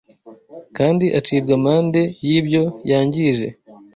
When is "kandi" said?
0.77-1.05